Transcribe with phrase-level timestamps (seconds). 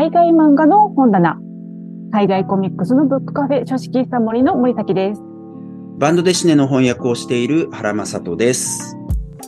[0.00, 1.36] 海外漫画の本棚、
[2.10, 5.20] 海外コミックスのブックカフェ書式サモリの森崎です。
[5.98, 8.96] バンドデシネの翻訳をしている原正人です。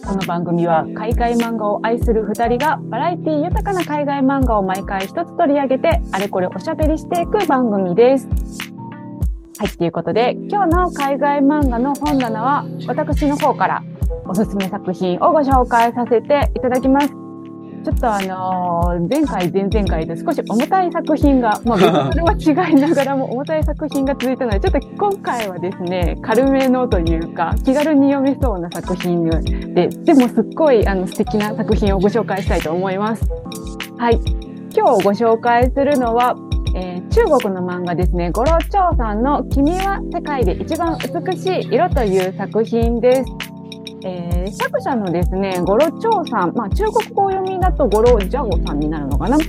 [0.05, 8.29] この番組は海外漫画を愛する二人がバラエティ豊かな海外漫画を毎回一つ取り上げてあれこれおしゃべりしていく番組です。
[9.57, 13.83] はい、ということで今日の海外漫画の本棚は私の方から
[14.27, 17.22] おすすめ作品をご紹介させていただきます。
[17.83, 29.29] ちょっとあのー前回、前々回と少し重たい作品が、まあ、それは違いながらも重たい作品が続いたので、ちょっと今回はですね、軽めのというか、気軽に読めそうな作品
[29.75, 33.25] で、でもすっごいあの素敵な作品をご紹介したいと思います。
[33.99, 34.21] はい。
[34.75, 36.37] 今日ご紹介するのは、
[36.77, 43.52] えー中国の漫画ですね、五郎長さんの君は世界で一番美しい色という作品です。
[44.05, 49.45] えー作者のですね、五郎長さん、まあ中国語読みだと五郎ジャオさんになるのかなな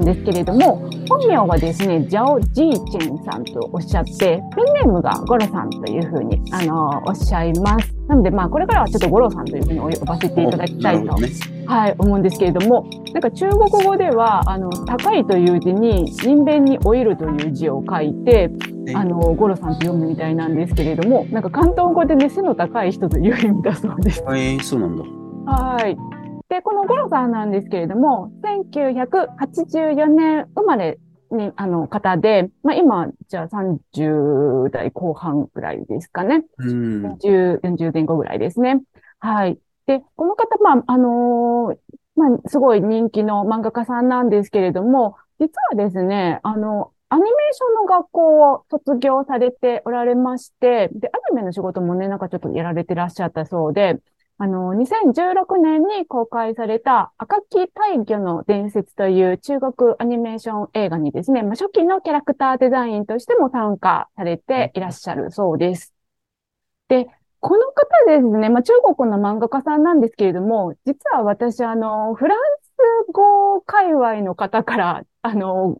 [0.00, 7.94] んですけれども、本名はですね、ジャオ・ジーチェンさんとおっしゃって、ペンネームがゴロさんというふうに、あのおっしゃいます。
[8.08, 11.28] なので、まあ、これからはちょっとゴロさんというふうに呼ばせていただきたいと、ね。
[11.66, 24.22] はい、思うんですけれども、なんか中国語では、あの、高いという字に、人弁に老いるという字を書いて、えあの、ゴロさんと読むみたいなんですけれども、なんか関東語でね、背の高い人という意味だそうです。
[24.28, 25.04] えー、そうなんだ。
[25.52, 25.96] はい。
[26.48, 30.98] で、このゴロさんなんですけれども、1984年生まれ
[31.30, 36.44] に、あの、方で、まあ今、じゃあ30代後半ぐらいですかね。
[36.58, 37.06] うん。
[37.14, 38.82] 40、40前後ぐらいですね。
[39.18, 39.58] はい。
[39.86, 41.76] で、この方、まあ、あのー
[42.14, 53.98] まあ、すごい人気の漫画家さんなんですけれども、実はですね、あの、アニメーションの学校を卒業されておられまして、で、アニメの仕事もね、なんかちょっとやられてらっしゃったそうで、
[54.38, 65.92] あの、2016年に公開された赤木大魚の伝説という中国アニメーション映画にですね、まあ、初期のキャラクターデザインとしても参加されていらっしゃるそうです。
[66.88, 67.08] で、
[67.40, 75.78] この方ですね、まあ、中国の漫画家さんなんですけれども、実は私、あの、フランス語界隈の方から、あの、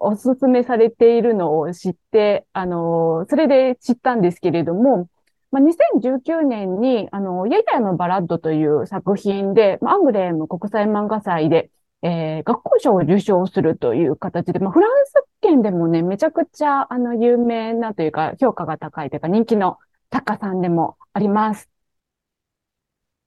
[0.00, 5.08] おすすめされているのを知って、あの、それで知ったんですけれども、
[5.50, 11.70] まあ、2019年に、あの、ややのバラッドという作品で、まあアングレーム国際漫画祭で、
[12.02, 15.12] えー学校賞を受賞するという形で、まあ、フランス
[15.42, 19.78] 圏でもね、めちゃくちゃ、あの、有名なというか、評価が高いというか、人気の
[20.12, 21.68] 作家さんでもあります。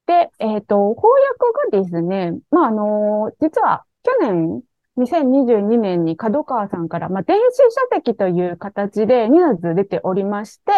[0.06, 1.22] で、えっと、翻
[1.72, 4.62] 訳がですね、まあ、あの、実は去年、
[4.98, 7.58] 2022年に角川さんから、まあ、電子
[7.92, 10.72] 書籍という形で2冊出ておりまして、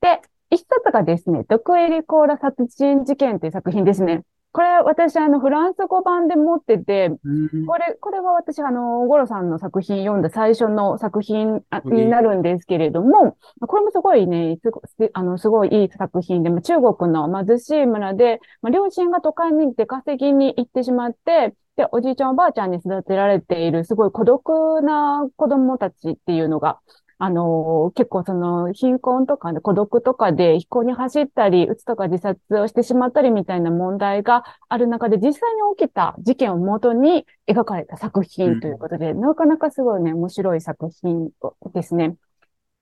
[0.00, 0.20] で、
[0.50, 4.22] 一冊がですね、ドクエリコーラ殺人事件という作品ですね。
[4.54, 13.36] これ、私、あの、フランス語版で持ってて、うんこれ、これは私、あの、ゴロさんの作品読んだ最初の作品になるんですけれども、
[13.66, 26.80] これもすごいね、すあの、すごいいい作品で、まあ中国の貧しい村で、まあ、両親が都会に出稼ぎに行ってしまって、で、おじいちゃんおばあちゃんに育てられている、すごい孤独な子供たちっていうのが、
[27.18, 41.30] あの結構その貧困とかね、孤独とかで飛行に走ったり、うつとか自殺をしてしまったりみたいな問題がある中で、実際に起きた事件をもとに描かれた作品ということで、なかなかすごいね、面白い作品
[41.72, 42.16] ですね。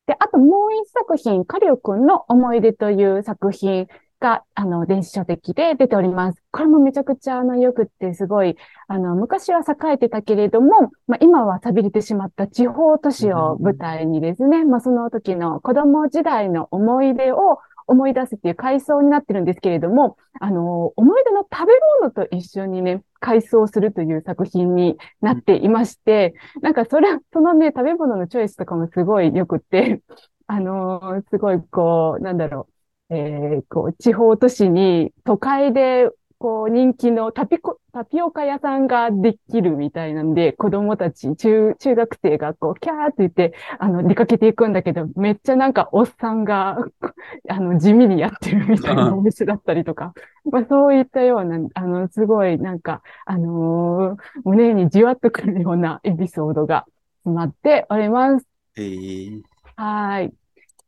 [0.06, 3.86] で、あともう一作品、カリオくんの思い出という作品
[4.22, 6.42] が、あの、電子書籍で出ております。
[6.52, 8.56] これもめちゃくちゃ、あの、良くって、すごい、
[8.88, 30.00] あの、昔は栄えてたけれども、まあ、今は寂れてしまった地方都市を舞台にですね、まあ、その時の子供時代の思い出を思い出すっていう回想になってるんですけれども、あの、思い出の食べ物と一緒にね、回想するという作品になっていまして、なんかそれ、そのね、食べ物のチョイスとかもすごい良くって、
[30.46, 32.72] あのすごいこう、なんだろう、
[33.14, 46.78] えーこう、地方都市に都会で、こう、人気のタピコ、タピオカ屋さんができるみたいなんで、子供たち、中、中学生がこう、キャーって言って、あの、出かけていくんだけど、めっちゃなんかおっさんが、
[47.48, 50.14] あの、地味にやってるみたいなお店だったりとか、
[50.50, 56.86] まあそういったような、あの、すごいなんか、あのー胸にじわっとくるようなエピソードが
[57.24, 58.46] 詰まっております。
[58.76, 59.42] えー
[59.76, 60.32] はい。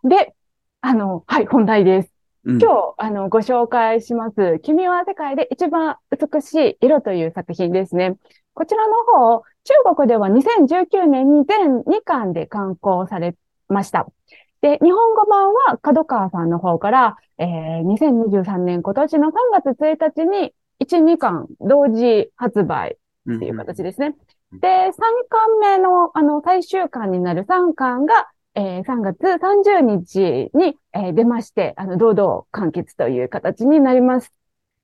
[0.05, 0.35] で、
[0.83, 2.14] あの、はい、本題です。
[2.45, 4.61] うん今日、あの、ご紹介します。
[4.63, 8.17] 君は世界で一番美しい色という作品ですね。
[8.53, 13.35] こちらの方、中国では2019年に全2巻で刊行され
[13.69, 14.07] ました。
[14.61, 19.33] で、日本語版は角川さんの方から、えー、2023年今年の3
[19.63, 22.99] 月1日に1、2巻同時発売
[23.31, 24.15] っていう形ですね。
[24.53, 24.93] で、3
[25.29, 34.33] 巻目の、あの、最終巻になる3巻が、えー3月30日に、えー出まして、あの、堂々完結という形になります。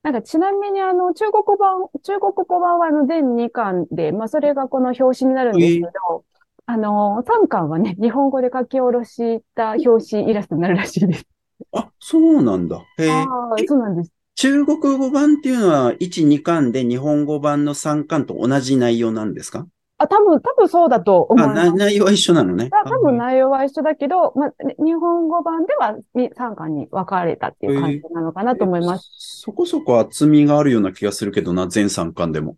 [0.02, 6.25] なんか、ちなみに、あの、中国版、中国語版は、あの、全2巻で、まあ、それがこの表紙になるんですけど、
[6.67, 11.26] あの、3巻はね、日本語で書き下ろした表紙イラストになるらしいです。
[11.72, 12.84] あ、そうなんだ。
[12.99, 13.34] へえ。
[13.52, 14.12] はい、そうなんです。
[14.34, 19.69] 中国語版っていうのは1、2巻で日本語版の3巻と同じ内容なんですか？
[20.02, 21.73] あ、多分、多分そうだと思いあ、ま。
[21.73, 22.70] 内容は一緒なのね。
[22.73, 24.52] あ多分内容は一緒だけど、まあ、
[24.82, 29.11] 日本語版では3巻に分かれたっていう感じなのかなと思います。
[29.12, 29.41] す。
[29.43, 32.56] そこそこ厚みがあるような気がするけどな、全3巻でも。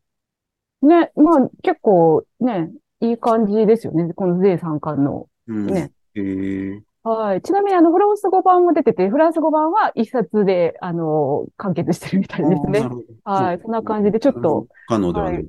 [0.83, 4.15] ね、まあ結構ね、いい感じですよね。
[4.15, 5.27] この税3巻の。
[5.49, 5.77] うん。
[5.77, 5.91] え。
[7.03, 7.43] はい。
[7.43, 12.89] ちなみにあの、フランス語版も出てて、フランス語版は一冊で、あの、完結してるみたいですね
[13.25, 13.59] はい。
[13.61, 15.49] そんな感じで、ちょっと、不可能ではない。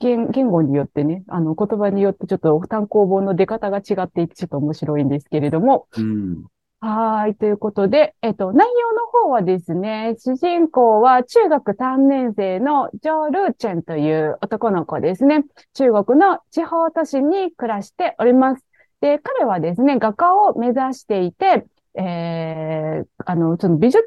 [0.00, 6.44] 言、言語によってね、あの、言葉によってちょっと単行本の出方が違っていて、ちょっと面白いんですけれども、うん。
[6.80, 7.34] はーい。
[7.34, 15.44] ということで、えっと、内容の方はですね、主人公は中学3年生のジョー・ルーチェンという男の子ですね。
[15.74, 18.64] 中国の地方都市に暮らしております。
[19.00, 24.04] で、彼はですね、画家を目指していて、えー、あの、その美術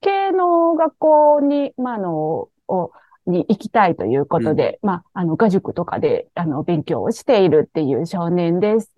[0.00, 2.90] 系の学校に、まあ、あの、を
[3.26, 8.90] に行きたいということで、まあ、あの、画塾とかで、あの、勉強をしているっていう少年です。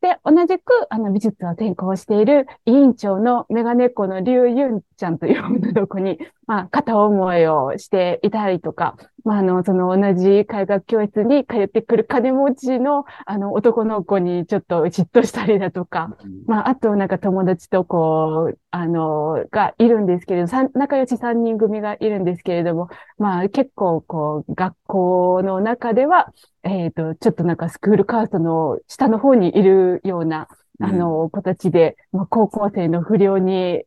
[0.00, 16.16] で、同じく、あの、美術を専攻している委員長のメガネっ子のリュウユンちゃんという女の子に、まあ、片思いをしていたりとか、まあ、あの、その同じ絵画教室に通ってくる金持ちの、あの、男の子にちょっと嫉妬したりだとか、
[16.46, 22.88] まあ、あと、なんか友達とこう、あの、がいるんですけれど、仲良し3人組がいるんですけれども、
[23.18, 26.32] まあ、結構、こう、学校の中では、
[26.62, 30.46] えっと、ちょっとなんかスクールカーストの下の方にいるような、
[30.80, 33.82] あの、子たちで、まあ、高校生の不良に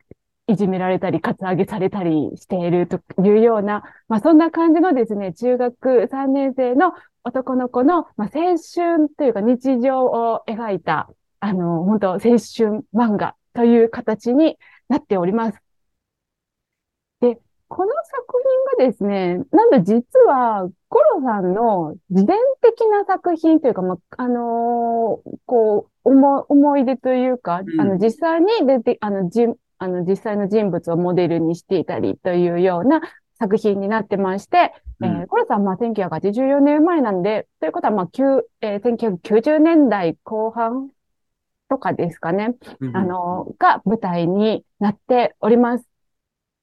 [0.49, 6.93] いじめられたり、カツアゲされたりしているというような、まあ、そんな感じのですね、中学3年生の
[7.23, 11.09] 男の子の、まあ、青春というか日常を描いた、
[11.39, 14.57] あの、本当青春漫画という形に
[14.87, 15.59] なっております。
[17.21, 18.25] で、この作
[18.79, 29.45] 品がですね、なんと実は、コロさんの自伝的な作品というか、まあ、あのーこう、思い、思い出というか、うんあの、実際に出て、あの、じ、
[29.79, 33.01] あの、実際の人物をモデルにしていたりというような
[33.39, 40.91] 作品になってまして、えーコロさんは、まあ、1984年生まれなんで、ということは、まあ、9えー1990年代後半
[41.69, 42.55] とかですかね。
[42.81, 45.85] うんあ、の、が舞台になっております。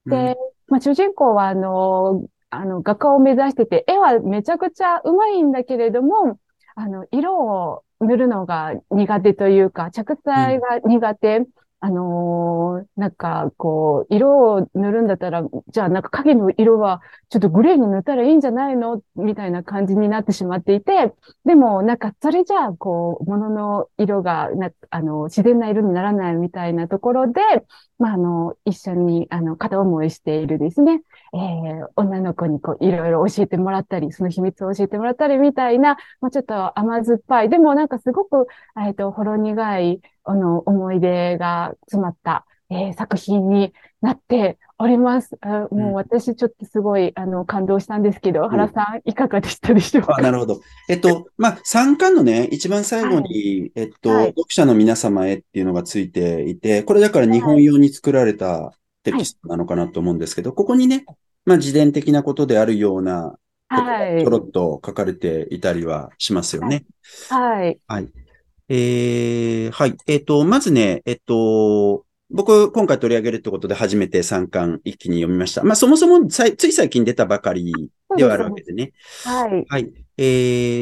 [0.09, 0.37] で、
[0.67, 6.39] まあ、主人公は、あの、あの、画家を目指してて、絵はめちゃくちゃ上手いんだけれども、
[6.75, 11.45] あの、色を塗るのが苦手というか、着彩が苦手。
[11.79, 19.01] あのーなんか、こう、色を塗るんだったら、じゃあなんか影の色は、ちょっとグレーに塗ったらいいんじゃないの？
[19.15, 21.13] みたいな感じになってしまっていて、
[21.45, 27.41] でも、なんか、それじゃあ、こう、物の色が、な、あの、自然な色にならないみたいなところで、
[27.99, 31.01] まあ、あの、一緒に、あの、片思いしているですね、
[31.37, 38.47] えー女の子にこう、いろいろ教えてもらったり、その秘密を教えてもらったりみたいな、まあ、ちょっと甘酸っぱい、でもなんかすごく、
[38.83, 45.37] えっと、ほろ苦い、あの、思い出が詰まった、えー作品になっております。
[45.41, 50.59] あもう私ちょっとすごい、あの、感動したんですけど、原さん、いかがでしたでしょうあ、かなるほど。
[50.87, 54.27] えっと、まあ、3巻のね、一番最後に、えっと、はい。
[54.27, 61.05] 読者の皆様へっていうのがついていて、これだから日本用に作られたテキストなのかなと思うんですけど、ここにね、
[61.47, 63.37] まあ、自伝的なことであるような
[63.69, 66.85] はいちょろっと書かれていたりはしますよね。
[67.29, 67.79] はい。
[67.87, 68.09] はい。
[68.69, 69.95] えー、はい。
[70.07, 75.63] えっと、まずね、えっと、僕、今回取り上げるってことで初めて3巻一気に読みました。
[75.63, 78.91] まあ、そもそもさいつい最近出たばかりではあるわけでね。
[79.23, 79.65] はい。
[79.69, 79.89] はい。
[80.17, 80.23] え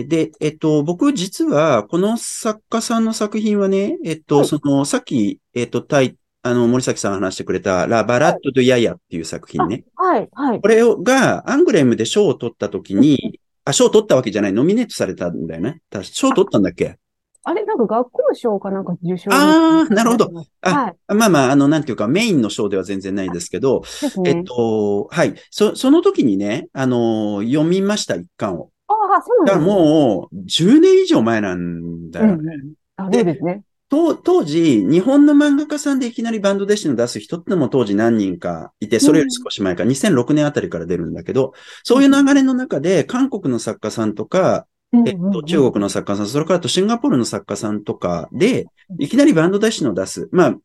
[0.04, 9.84] ー、で、えっと、僕実は、この作家さんの作品はね、えっと、はいその、さっき、えっと、タイ、あの、森崎さんが話してくれた、ラ・バラット・ドゥ・ヤヤっていう作品ね。
[9.96, 10.30] はい。
[10.32, 10.62] はい。
[10.62, 15.82] これをが、アングレムで賞を取った時に、あ、賞を取ったわけじゃない、ノミネートされたんだよね。
[16.04, 17.00] 賞を取ったんだっけ？
[17.48, 19.32] あれ、なんか学校賞かなんか受賞。
[19.34, 20.30] あーなるほど。
[20.62, 20.96] あはい。
[21.16, 23.82] まあまあ、あの、なんていうか、メインの賞では全然ないですけど、
[24.18, 24.30] ね。
[24.30, 25.34] えっと、はい。
[25.50, 28.70] そ、その時にね、あの、読みました、一巻を。
[28.88, 29.90] ああ、そうだからなんですね。
[29.90, 32.34] もう、10年以上前なんだよね。
[32.36, 32.74] うんうん。
[32.98, 33.64] あ、そうですね。
[33.90, 44.68] と当時、日本の漫画家さんでいきなりバンド弟子の出す人ってのも当時何人かいて、それより少し前か、2006年あたりから出るんだけど、そういう流れの中で、韓国の作家さんとか、
[45.06, 48.66] えっと、中国の作家さん、それからとシンガポールの作家さんとかで、
[49.00, 50.30] いきなりバンドデシの出す。
[50.32, 50.56] まあ、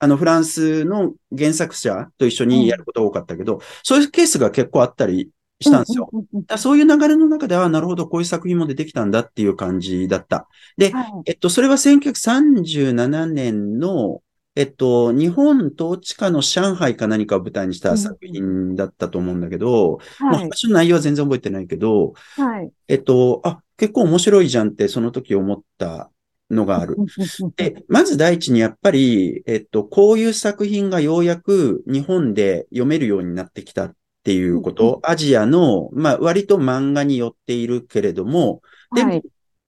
[0.00, 6.10] あの、フランスの原作者と一緒にやることが多かったけど、そういうケースが結構あったりしたんですよ。
[6.56, 10.48] そういう流れの中では、なるほど、こういう作品も出てきたんだっていう感じだった。
[10.76, 14.22] で、はい、えっと、それは1937年の、
[14.56, 26.10] えっと、日本統治下の上海か何かを舞台にした作品だったと思うんだけど、うんはい、まあ、話の内容は全然覚えてないけど、はい、えっと、あ、結構面白いじゃんってその時思った
[26.50, 26.96] のがある。
[27.56, 38.62] で、まず第一にやっぱり、えっと、こういう作品がようやく日本で読めるようになってきたっていうこと、アジアの、まあ、割と漫画に寄っているけれども、
[38.94, 39.22] でも、はい、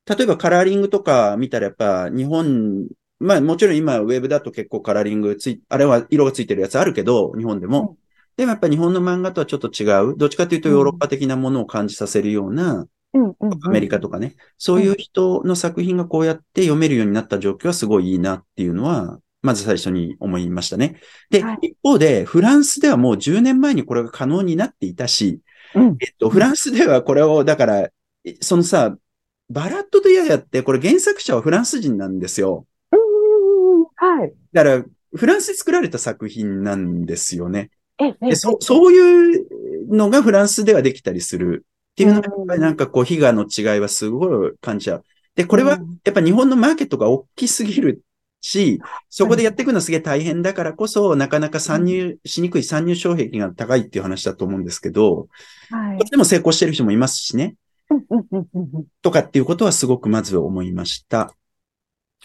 [0.07, 2.89] 例えばカラーリングとか見たらやっぱ日本
[3.23, 7.91] まあもちろん今ウェブだと結構カラーリングつい、あれは色がついてるやつあるけど、日本でも。
[7.91, 7.97] うん、
[8.37, 10.17] でもやっぱ日本の漫画とはちょっと違う。
[10.17, 12.89] どっちかというとヨーロッパ的なものを感じさせるような、
[13.65, 14.35] アメリカとかね。
[14.59, 21.01] そういう人の作品がこうやって読めるようになった状況はすごいいいなっていうのは、まず最初に思いましたね。
[21.31, 25.41] で、はい、一方で、フランスではもう10年前にこれが可能になっていたし、
[25.75, 27.89] うん、えっと、フランスではこれを、だから、
[28.41, 28.97] そのさ、
[29.51, 32.67] バラッド・ド・ヤヤって、これ原作者はフランス人なんですよ。
[33.97, 34.33] はい。
[34.53, 34.85] だから、
[35.15, 37.71] フランスで作られた作品なんですよね。
[37.99, 45.05] えそそういうのがフランスではできたりするっていうのが、やっぱりなんかこう、悲願の違いはすごい感じちゃう。
[45.35, 48.03] で、これはやっぱ日本のマーケットが大きすぎる
[48.43, 55.29] し、そこでやっていくのはすげえ大変だからこそ、なかなか参入しにくい参入障壁が高いっていう話だと思うんですけど、
[55.71, 57.55] はい、でも成功してる人もいますしね。
[59.01, 61.35] とかっていうことはすごくまず思いました。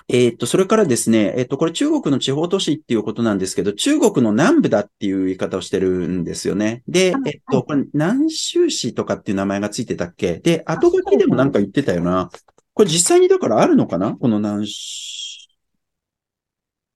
[0.08, 6.84] えっ、ー、と、それからですね、えっ、ー、と、これ中国の地方都市っていうことなんですけど、中国の南部だっていう言い方をしてるんですよね。
[6.88, 10.36] で、えっ、ー、と、これ南州市とかっていう名前がついてたっけ？
[10.36, 12.30] で、後書きでもなんか言ってたよな。
[12.74, 14.14] これ実際にだからあるのかな？
[14.14, 15.17] この南州。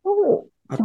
[0.04, 0.78] 後書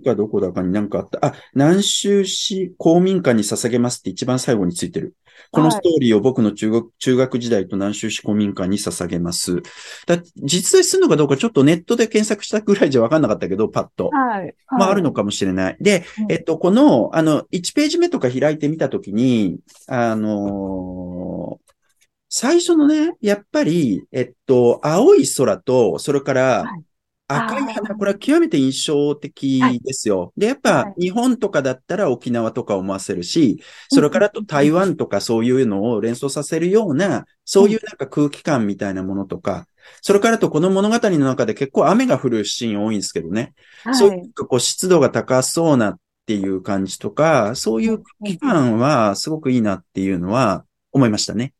[0.00, 1.24] きかどこだかになんかあった。
[1.26, 5.14] あ、南州市公民館に捧げますって一番最後についてる。
[5.50, 9.62] このストーリーを僕の中学、中学時代と南州市公民館に捧げます。
[10.06, 14.10] だ実在するのかどうかちょっとネットで検索したぐらいじゃわかんなかったけど、パッと。
[14.10, 14.40] はい。
[14.40, 15.76] はい、まあ、あるのかもしれない。
[15.80, 21.74] で、えっと、この、あの、1ページ目とか開いてみたときに、あのー、
[22.28, 26.64] 最初のね、やっぱり、えっと、青い空と、それから、
[27.26, 30.20] 赤い花、これは極めて印象的ですよ。
[30.20, 39.66] はい、で、やっぱ日本とかだったら沖縄とか思わせるし、それからと台湾とかそういうのを連想させるような、そういうなんか空気感みたいなものとか、
[40.02, 43.54] それからとこの物語の中で結構雨が降るシーン多いんですけどね。
[43.84, 51.54] はい、そういうこう湿度が高そうなっていう感じとか、そういう空気感はすごくいいなっていうのは思いましたね。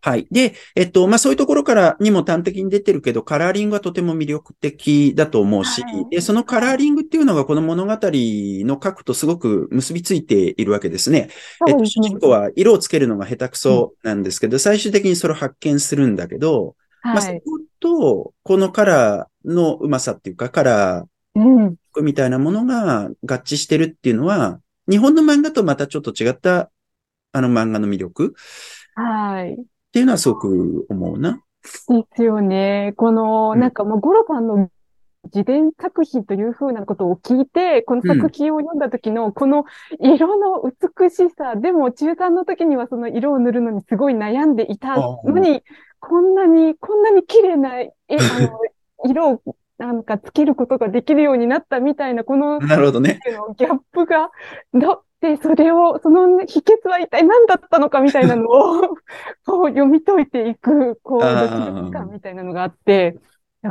[0.00, 0.26] はい。
[0.30, 11.28] で、えっと、まあ、そういうところからにも端的に出てるけど、カラーリングはとても魅力的だと思うし、はい、で、そのカラーリングっていうのがこの物語の核とすごく結びついているわけですね。
[11.66, 17.40] えっと、主人公は色をつけるのが下手くそなんですけど、最終的にそれを発見するんだけど、はい、まあ、そこ
[17.80, 26.70] と、このカラーのうまさっていうか、カラーみたいなものが合致してるっていうのは、日本の漫画とまたちょっと違った
[27.32, 28.34] あの漫画の魅力
[28.98, 29.52] はい。
[29.52, 29.56] っ
[29.92, 31.40] ていうのはすごく思うな。
[31.62, 32.94] ですよね。
[32.96, 34.68] この、なんかもう、ゴロさんの
[35.32, 39.64] 自伝作品というふうなことを聞いて、この作品を読んだ時の、この
[40.00, 45.62] 色の美しさ、でも中3の時にはその色を塗るのにすごい悩んでいたのに、
[46.00, 48.58] こんなに、こんなに綺麗な、え、あの、
[49.04, 49.42] 色を
[49.78, 53.20] なんかつけることができるようになったみたいな、この、なるほどね。
[53.56, 54.30] ギャップが、
[54.74, 58.96] ど、で、それを、その秘訣は一体何だったのかみたいなのを
[59.44, 63.16] こう読み解いていく、こう、ドキドキ感みたいなのがあって、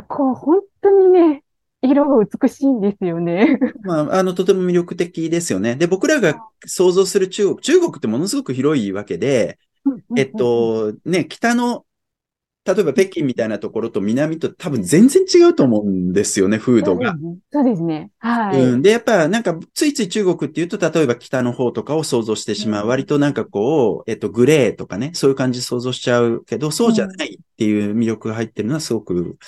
[0.08, 1.44] こう、本当にね、
[1.80, 3.58] 色が美しいんですよね。
[3.82, 5.76] まあ、あの、とても魅力的ですよね。
[5.76, 6.34] で、僕らが
[6.66, 9.58] 想像する中国、中国ってものすごく広いわけで、
[10.16, 11.84] えっと、ね、北の
[12.68, 17.14] 例えば北京みたいなところと南と多分全然違うと思うんですよね、風土が。
[17.50, 18.10] そうですね。
[18.18, 18.62] はい。
[18.62, 18.82] うん。
[18.82, 22.86] で、やっぱなんかついつい中国っていうと、例えば北の方とかを想像してしまう。
[22.86, 29.38] 割となんかこう、えっと、グレーとかね、そういう感じ想像しちゃうけど、そうじゃないっていう魅力が入ってるのはすごく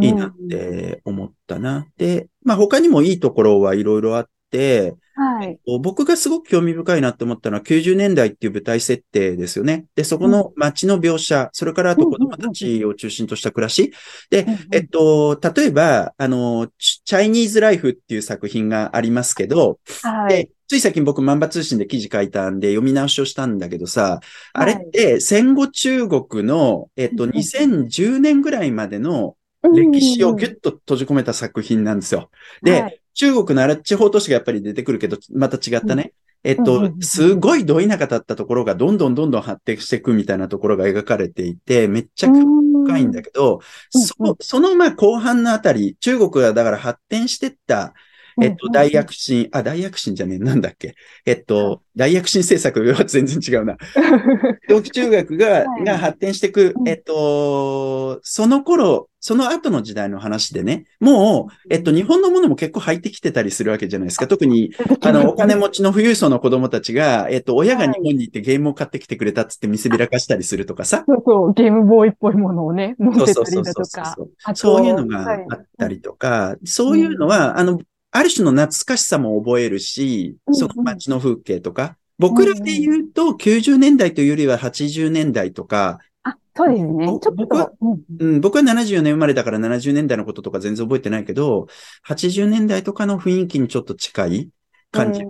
[0.00, 1.86] いいなって思ったな。
[1.98, 5.60] で、まあ他にもいいところはいろいろあって、はい。
[5.80, 9.86] 僕がすごく興味深いなって思ったのは90年代っていう舞台設定ですよね。
[9.94, 13.92] で、そこの街の描写、それからあと子供たちを中心とした暮らし。
[14.30, 20.30] で、えっと、例えば、あの、チャイニーズライフっていう作品がありますけど、はい。
[20.30, 24.18] で、つい最近僕、万場通信で記事書いたんで読み直しをしたんだけどさ、
[24.52, 29.36] あれって戦後中国の、えっと、2010年ぐらいまでの
[29.72, 32.30] 歴史をギュッと閉じ込めた作品なんですよ。
[32.62, 36.12] で、はい、中国のあら地方都市がやっぱり出てくるけど、また違ったね。
[36.44, 47.94] えっと、すごいど田舎だったところがどんどんどんどん発展していくみたいなところが描かれていて、めっちゃ深いんだけど、そそのまあ後半のあたり、中国がだから発展してった、
[48.40, 50.94] えっと、大躍進、あ、大躍進じゃねえ、なんだっけ？
[51.26, 53.76] えっと、大躍進政策は全然違うな。
[54.68, 64.26] 同期中学が、が発展していく、えっと、その頃、その後の時代の話でね、もう、えっと、日本のものも結構入ってきてたりするわけじゃないですか。
[64.26, 71.04] 特に、あの、お金持ちの富裕層の子供たちが、えっと、親が日本に行ってゲームを買ってきてくれたっつって見せびらかしたりするとかさ。
[71.08, 74.16] そうそう、ゲームボーイっぽいものをね、持ってたりだとか。
[74.54, 77.78] そういうのがあったりとか、そういうのは、あの、
[78.16, 87.06] ある種の懐かしさも覚えるし、その街の風景とか、僕らで言うと90年代というよりは80年代とか、あ、そうですね。
[87.06, 87.72] ちょっと僕は、
[88.20, 91.66] うん、僕は74年生まれだから70年代のこととか全然覚えてないけど、
[92.06, 94.48] 80年代とかの雰囲気にちょっと近い
[94.92, 95.22] 感じ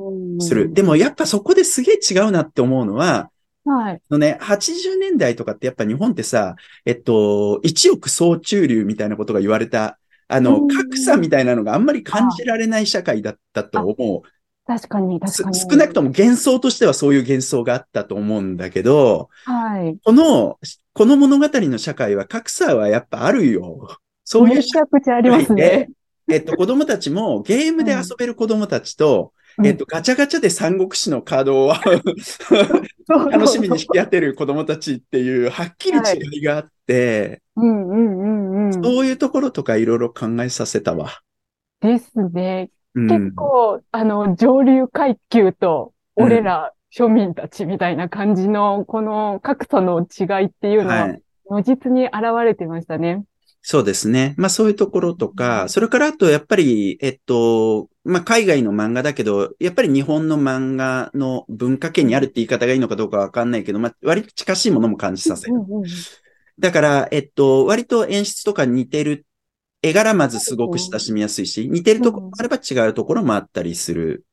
[0.46, 0.70] する。
[0.70, 3.30] でもやっぱそこですげえ違うなって思うのは、
[3.64, 4.02] はい。
[4.10, 14.28] のね、80年代とかってやっぱ日本ってさ、えっと、一億総中流みたいなことが言われたあの、格差みたいなのがあんまり感じられない社会だったと思う。
[14.66, 15.58] 確かに、確かに。
[15.58, 19.98] 少なくとも幻想としてはそういう幻想があったと思うんだけど、はい。
[20.02, 20.58] この、
[20.94, 23.98] この物語の社会は格差はやっぱあるよ。
[24.24, 24.56] そういう。
[24.56, 25.90] めちゃくちゃありますね。
[26.30, 31.72] えっと、子供たちもゲームで遊べる子供たちと、えっと、ガチャガチャで三国志のカードを
[33.30, 38.72] 楽しみに引き当てる子供たちっていう、はっきり違いがあって、うんうんうんうん。
[38.72, 41.20] そういうところとかいろいろ考えさせたわ。
[41.80, 42.70] ですね。
[42.94, 51.16] 結構、あの、上流階級と、俺ら庶民たちみたいな感じの、この格差の違いっていうのは、
[51.50, 53.24] 如実に現れてましたね。
[53.66, 54.34] そうですね。
[54.36, 65.54] まあそういうところとか、それからあとやっぱり、えっと、まあ海外の漫画だけど、やっぱり日本の漫画の文化圏にあるって言い方がいいのかどうかわかんないけど、まあ割と近しいものも感じさせる。
[66.58, 69.26] だから、えっと、割と演出とか似てる。
[69.82, 74.24] 絵柄まずすごく親しみやすいし、似てるところもあれば違うところもあったりする。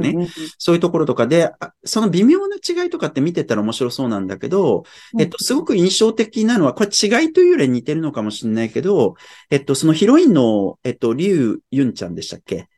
[0.00, 0.28] ね。
[0.58, 1.52] そういうところとかで、
[1.84, 4.84] その微妙な違いとかって見てたら面白そうなんだけど、
[5.20, 9.14] えっと、すごく印象的なのは、これ違いというより似てるのかもしれないけど、
[9.50, 12.68] えっと、そのヒロインの、えっと、リュウ・ユンちゃんでしたっけ？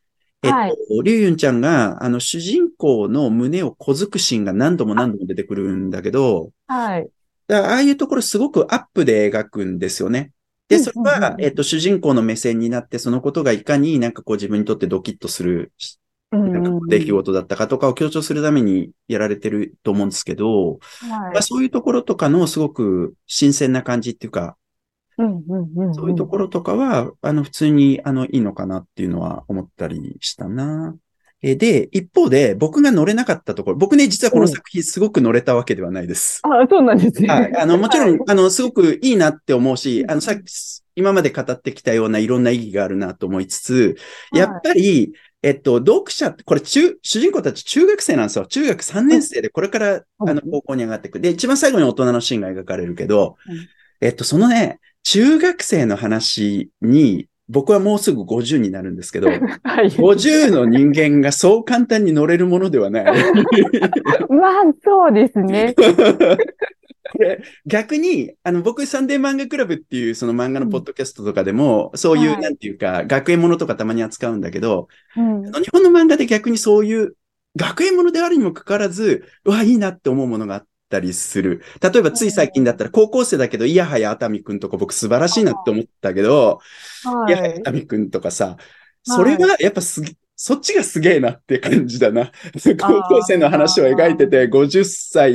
[0.42, 7.08] えっと、リュウ・ユンちゃんが、あの、主人公の胸を小づくシーンが何度も何度も出てくるんだけど、はい。
[7.50, 10.32] ああいうところすごくアップで描くんですよね。
[10.68, 15.72] で、それは、えっと、主人公の目線になって、そのことがいかになんかこう自分にとってドキッとする
[16.30, 20.78] なんか出来事だったかとかを強調するためにやられてると思うんですけど、はい。
[21.08, 24.56] まあ、そういうところとかのすごく新鮮な感じっていうか、
[25.94, 30.94] そういうところとかは、あの、普通に、あの、いいのかなっていうのは思ったりしたな。
[31.40, 36.40] で、一方で、僕が乗れなかったところ、僕ね、実はこの作品すごく乗れたわけではないです。
[36.42, 37.28] あ、そうなんですね。
[37.28, 37.56] はい。
[37.56, 40.52] あの、 もちろん、はい、あの、すごくいいなって思うし、あの、さっき、
[40.96, 43.96] 今まで語ってきたようないろんな意義があるなと思いつつ、
[44.34, 48.46] やっぱり、えっと、読者、これ中、主人公たち中学生なんですよ。
[48.46, 51.20] 中学3年生でこれから、あの、高校に上がっていく。
[51.20, 53.36] で、一番最後に大人のシーンが描かれるけど、
[54.00, 59.28] えっと、そのね、中学生の話に、僕はもうすぐ50になるんですけど、
[59.64, 63.04] はい、50の人間がそう簡単に乗れるものではない。
[64.28, 64.52] まあ、
[64.84, 65.74] そうですね。
[67.18, 77.14] で逆に、あの、僕、サンデー漫画クラブっていう、その漫画のポッドキャストとかでも、うん、そういう、はい、なんていうか、学園ものとかたまに扱うんだけど、うん、日本の漫画で逆にそういう、
[77.56, 81.62] 学園ものであるにもかかわらず、うわ、いいなって思うものがあったりする。
[81.80, 86.60] 例えば、つい最近だったら、高校生だけど、いやはや熱海くんとか僕素晴らしいなって思ったけど、
[87.28, 88.56] いやはや熱海くんとかさ、
[89.02, 90.02] それがやっぱす
[90.40, 92.30] そっちがすげえなって感じだな。
[92.80, 95.32] 高校生の話を描いてて、50歳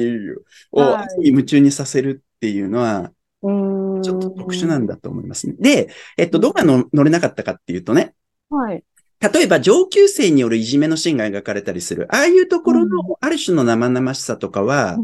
[0.71, 3.11] を夢中にさせるっていうのは、
[3.41, 5.55] ちょっと特殊なんだと思いますね。
[5.59, 8.13] で、えっと、どこが乗れなかったかっていうとね、
[8.49, 8.83] はい。
[9.31, 12.07] 例えば上級生によるいじめのシーンが描かれたりする。
[12.13, 14.97] ああいうところのある種の生々しさとかは、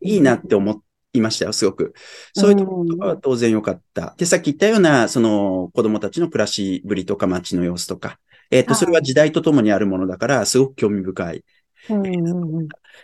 [0.00, 0.82] いいなって思
[1.12, 1.92] いましたよ、すごく。
[2.34, 4.14] そういうところとかは当然良かった。
[4.16, 8.20] で、さっき言ったような、その子供たちの暮らしぶりとか街の様子とか、
[8.52, 11.44] えっ、ー、と、それは時代とともにあるものだから、すごく興味深い。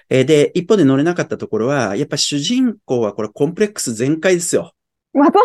[0.08, 4.72] えー、で、一方で乗れなかったところは、やっぱ主人公はこれコンプレックス全開ですよ。
[5.12, 5.40] また、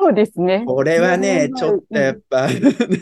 [0.00, 0.64] そうですね。
[0.66, 2.48] これはね、ちょっとやっぱ、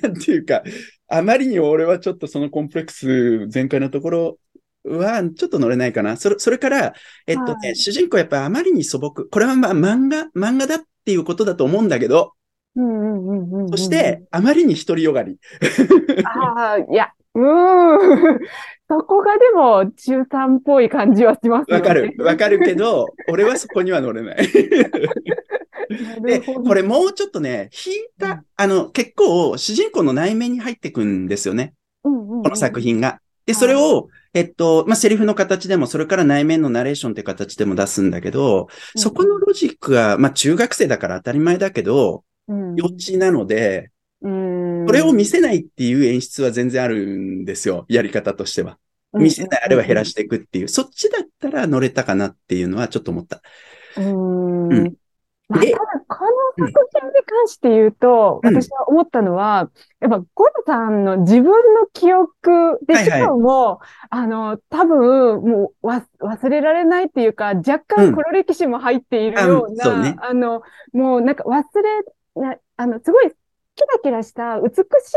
[0.02, 0.62] なんていうか、
[1.08, 4.38] あまりに俺はちょっとそのコンプレックス全開のところ
[4.84, 6.16] は、ちょっと乗れないかな。
[6.16, 6.94] それ、それから、
[7.26, 9.26] えっとね、はい主人公やっぱあまりに素朴。
[9.30, 12.32] これはまあ漫画、漫画だっていうことだと思うんだけど、
[12.74, 13.68] うんうんうんうんうん。
[13.70, 15.38] そして、あまりに独りよがり。
[16.24, 18.40] ああ、いや、うーん。
[18.88, 21.70] そこがでも中3っぽい感じはします。
[21.70, 24.38] わかる、わかるけど、俺はそこには乗れない。
[26.22, 31.74] で、これもうちょっとね、引いた、あの、結構、主人公の内面に入ってくんですよね。
[32.02, 32.80] このこの作。
[32.80, 33.20] 品が。
[33.46, 47.84] で、それを、えっと、まあ、セリフの形でも、それから内面のナレーションって形でも出すんだけど、そこのロジックは、まあ、中学生だから当たり前だけど、うん、幼稚なので、うん、これを見せないっていう演出は全然あるんですよ。
[47.88, 48.78] やり方としては。
[49.12, 50.68] 見せないあれは減らしていくっていう。
[50.68, 53.42] そっちだったら乗れたかなっていうのはちょっと思った。
[53.96, 54.72] うーん。
[54.72, 54.94] うん
[55.48, 56.24] まあ、たでだ、こ
[56.58, 59.70] の作品に関して言うと、うん私は思ったのは、
[60.00, 73.36] やっぱ、ゴルさんの自分の記憶で、はいはいしかも、あの、多分、もう、わ、忘れられないっていうか、若うん干黒歴史も入っているような、あそうねあの、もうなんか忘れ、な、あの、すごい、キ
[73.98, 74.76] ラキラした美し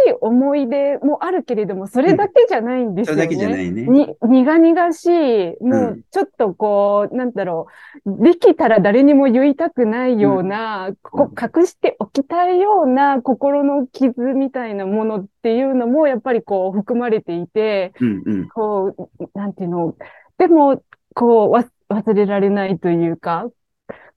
[0.09, 3.23] い思い出もあるけれども、それだけじゃないんですよね。
[3.23, 3.83] それだけじゃないね。
[3.83, 7.67] に、苦々しい、もう、う、ちょっとこう、なんだろ
[8.05, 18.49] う、できたら誰にも言いたくないような、こ隠しておきたいような心の傷みたいなものっていうのも、やっぱりこう、含まれていて、うんうん。
[18.49, 19.95] こう、なんていうの、
[20.37, 20.81] でも、
[21.13, 23.47] こう、わ忘れられないというか、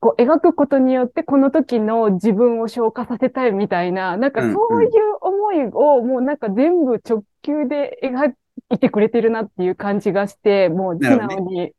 [0.05, 4.91] こう、描くことによって、この時の自分を消化させたいみたいな、なんかそういう
[5.23, 8.35] 思いを、もうなんか全部直球で描
[8.75, 11.73] いてくれてるなっていう感じがして、もう素直に。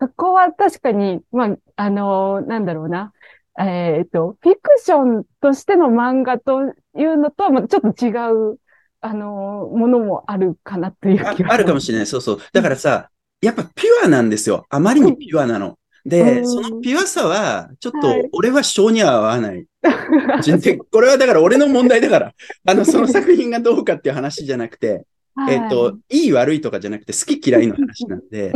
[0.00, 3.12] そこは確かに、まあ、あのなんだろうな。
[3.58, 6.62] えっと、フィクションとしての漫画と
[6.96, 8.08] いうのとは、またちょっと違
[8.52, 8.58] う、
[9.02, 12.06] あのものもあるかなというあ気があるかもしれない。
[12.06, 12.38] そうそう。
[12.54, 13.10] だからさ、
[13.42, 14.64] やっぱピュアなんですよ。
[14.70, 15.76] あまりにピュアなの。
[16.04, 19.66] うで、んそのピュアさは、ちょっとはい、俺は性には合わない。
[20.60, 22.32] で これはだから俺の問題だから。
[22.66, 25.04] あの、その作品がどうかっていう話じゃなくて、
[25.48, 28.52] えっと、いい悪いとかじゃなくて好き嫌いの話なんで、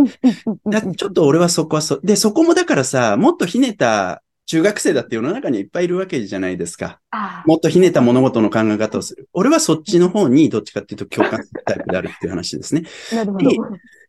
[0.67, 7.01] だちょっと俺はそこはそ、で、そこもだからさ、もっとひねった中学生だって世の中にいっぱいいるわけじゃないですか。
[7.47, 9.29] もっとひねった物事の考え方をする。
[9.33, 12.85] 俺はそっちの方にどっちかっていうと共感するタイプであるっていう話ですね。
[13.13, 13.51] なるほど。
[13.51, 13.57] で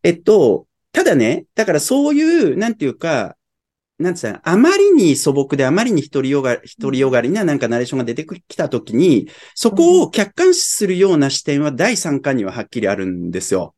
[0.04, 3.36] えっと、ただね、だからそういう、なんていうか、
[4.00, 13.76] なんつうの、あまりに素朴であまりに独りよが、独りよがりななんかナレーションが出てきたときに、そこを客観視するような視点は第3巻にははっきりあるんですよ。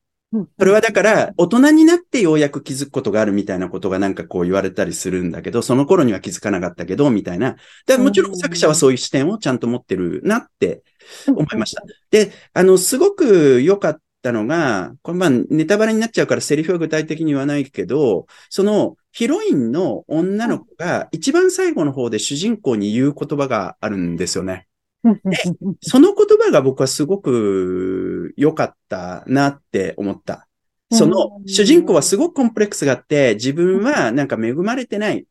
[0.59, 7.51] それはだから、大人になってようやく気づくことがあるみたいなことがなんかこう言われたりするんだけど、その頃には気づかなかったけど、みたいな。
[7.51, 10.83] だからもちろん作者はそういう視点をちゃんと持ってるなって
[11.27, 11.81] 思いました。
[12.11, 24.67] で、あの、すごく良かったのが、これまあネタバレになっちゃうからセリフは具体的に言わないけど、そのヒロインの女の子が一番最後の方で主人公に言う言葉があるんですよね。
[25.81, 30.47] その言葉が僕はすごく良かったなって思った。
[30.91, 35.25] その主人公はすごくコンプレックスがあって、自分はなんか恵まれてない。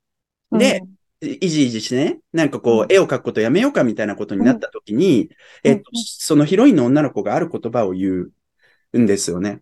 [0.53, 0.83] で、
[1.21, 5.31] いじいじしてね、なんかこう、絵を描くことやめようかみたいなことになった時に、
[5.65, 8.33] えっと、そのヒロインの女の子がある言葉を言う
[8.97, 9.61] んですよね。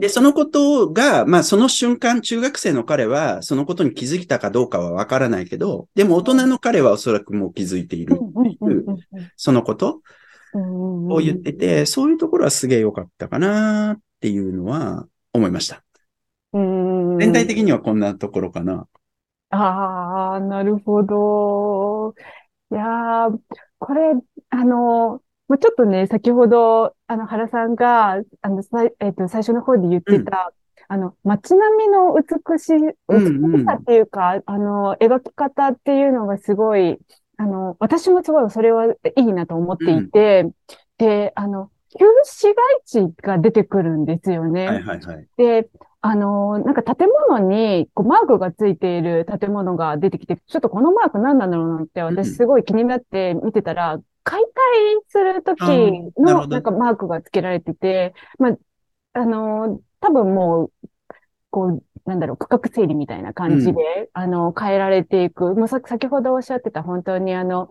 [0.00, 8.84] で、そのことが、まあその瞬間、中学生の彼はそのことに気づいたかどうかはわからないけど、でも大人の彼はおそらくもう気づいているっていう、
[9.36, 10.02] そのこと
[10.54, 15.82] を言ってて、そういうところはすげえ良かったかなっていうのは思いました。
[16.52, 18.86] 全体的にはこんなところかな。
[19.50, 22.14] ああ、なるほど。
[22.70, 23.38] いやー、
[23.78, 24.12] これ、
[24.50, 30.52] あの、もうちょっとね、先ほど、あの、原さんが、あの、さい、えっと、最初の方で言ってた、
[30.88, 32.72] あの、街並みの美しい、
[33.08, 33.22] 美
[33.58, 36.98] しさっていうか、あの、描き方っていうのがすごい、
[37.38, 40.50] あの、私もすごいそれはいいなと思っていて、
[40.98, 44.66] で、あの、旧市街地が出てくるんですよね。
[44.66, 45.26] はいはいはい。
[45.36, 45.68] で、
[46.00, 54.50] あの、なんか建物にこうマークがついている建物が出てきて、ちょっとこのマーク何なんだろうなって私すごい気になって見てたら、解体
[55.08, 55.60] するとき
[56.20, 58.58] のなんかマークがつけられてて、まあ、
[59.14, 60.72] あの、多分もう、
[61.48, 63.76] こう、なんだろう、区画整理みたいな感じで、うん、
[64.12, 65.54] あの、変えられていく。
[65.54, 67.70] もうさ、先ほどおっしゃってた本当にあの、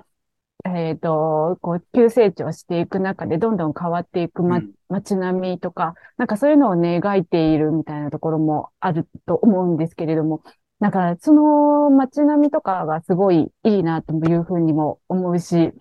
[0.65, 10.41] えっ、ー、と、こう、急成長していく中でどんどん変わっていく、ま、街並みとか、なんかそういうのをね、描いているみたいなところもあると思うんですけれども、
[10.79, 15.73] なんかその街並みとかがすごいいいなというふうにも思うし、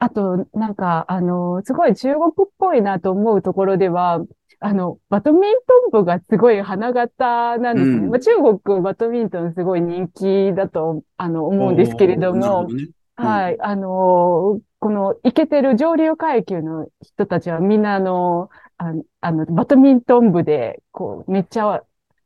[0.00, 4.24] あと、なんか、あの、すごい中国っぽいなと思うところでは、
[4.58, 5.42] あの、バドミン
[5.90, 7.96] トン部がすごい花形なんですね。
[7.96, 12.84] うんまあ、中国バドミントンすごい人気だと、あの、思うんですけれどもどね。
[12.84, 13.60] うんはい。
[13.60, 21.82] あの、この、イケてる上流階級の人たちはみんなあの、あの、あのバドミントン部で、こう、めっちゃ、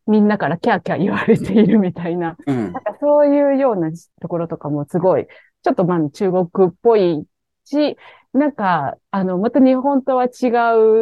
[0.06, 5.26] みんなからキャーキャー言われているみたいな、うんなんかそういうようなところとかもすごい、
[5.64, 7.24] ちょっとまあ中国っぽい
[7.64, 7.96] し、
[8.32, 10.48] なんか、あの、また日本とは違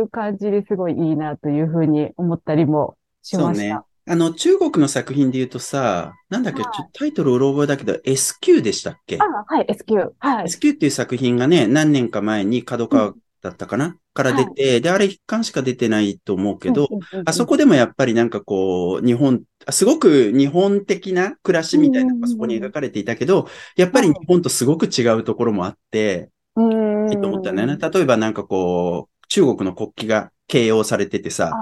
[0.03, 3.87] う感じですごいいいなというふうに思ったりもしそうねました。。
[4.05, 9.19] あの、中国の作品で言うとさ、なんだっけ、ちょっとタイトルうろ覚えだけど、SQ でしたっけ？
[9.21, 10.11] あ、はい、SQ。
[10.19, 10.45] はい。
[10.47, 23.47] SQ っていう作品がね、何年か前に角川だったかな、から出て、で、あれ一巻しか出てないと思うけど、うんうんうんうんあそこでもやっぱりなんかこう、日本、すごく日本的な暮らしみたいなのがそこに描かれていたけど、
[23.77, 27.77] やっぱり日本とすごく違うところもあって、うーんいいと思ったんだよね。
[27.77, 31.53] 例えばなんかこう、中国の国旗が形容されててあさ、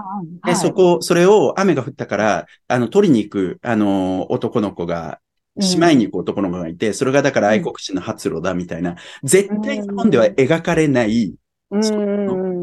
[0.42, 5.20] あで、そ、こ、それを雨が降ったから、あの、取りに行く、あの、男の子が、
[5.60, 11.34] しまいに行く男の子がいて、それがだから愛国心の発露だみたいな、絶対日本では描かれない、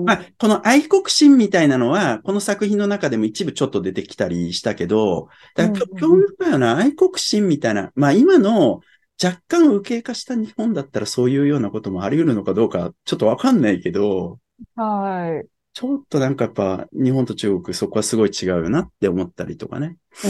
[0.03, 5.97] まあ、この愛国心みたいなのは、この作品の中でも一部ちょっと出てきたりしたけど、だからうん。
[5.97, 8.81] 興味深いよな、愛国心みたいな、まあ今の
[9.23, 14.39] 若干右傾化した日本だったらそういうようなこともあり得るのかどうか、ちょっとわかんないけど、
[14.75, 15.49] はい。
[15.73, 19.97] ちょっとなんかやっぱ日本と中国そこはすごい違うよなって思ったりとかね。
[20.23, 20.27] う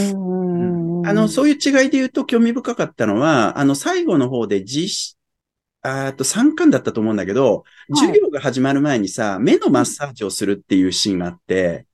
[1.02, 5.16] んあの、そういう違いで言うと興味深かったのは、あの、最後の方で実、
[5.82, 11.87] あーと3巻だったと思うんだけど、はい授業が始まる前にさ、目のマッサージをするっていうシーンがあって、はいはいはい。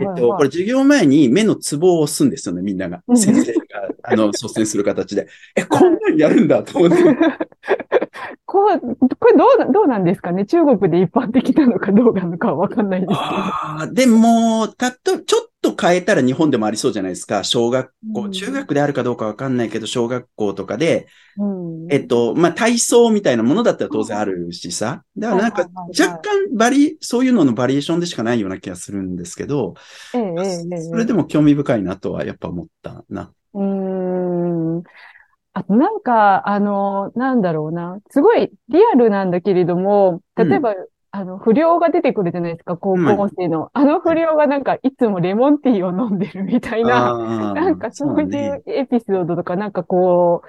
[0.00, 3.12] えっと、これ授業前に目のツボを押すんですよね、みんながう。
[3.12, 3.60] ん先生が、
[4.02, 5.26] あの、率先する形で。
[5.56, 6.96] え、こんなんやるんだと思って。
[8.46, 10.44] こう、これどうな、どうなんですかね？
[10.44, 13.20] 中国で一般的なのかどうなのかはわかんないですけど。
[13.20, 15.49] ああ、でも、たと、ちょっと
[15.80, 17.44] 変えたら日本でもありそうじゃないですか。
[17.44, 25.02] 小学校、うん中学であるかどうかわかんないけど、小学校とかで、うんえっと、まあ、体操みたいなものだったら当然あるしさ。
[25.16, 29.74] だからなんか若干バリ、そういうののバリエーションでしかないような気がするんですけど、
[30.12, 30.18] そ
[30.96, 33.32] れでも興味深いなとはやっぱ思ったな。
[33.54, 34.82] うーん。
[35.52, 37.98] あとなんか、あの、なんだろうな。
[38.10, 40.74] すごいリアルなんだけれども、例えば、
[41.12, 43.70] あの、不良が出てくるじゃないですか、高校生の。
[43.72, 47.14] あの不良がなんか、いつもレモンティーを飲んでるみたいな、
[47.52, 50.48] なんかそういねうエピソードとか、なんかこう、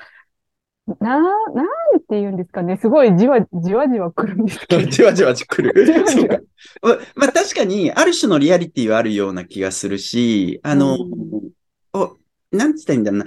[1.03, 2.77] な、なんて言うんですかね。
[2.77, 4.87] すごいじわ、じわじわ来るんですけど。
[4.91, 5.85] じわじわじ来る。
[5.85, 6.37] じわじわそうか。
[6.81, 11.51] ままあ確かに、ある種のリアリティはあるような気がするし、あの、うん
[11.93, 12.17] お、
[12.51, 13.25] なんつったらいいんだろうな。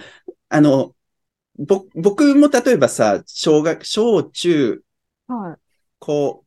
[0.51, 0.94] あの、
[1.59, 4.83] ぼ、僕も例えばさ、小学、小中、
[5.27, 5.59] はい。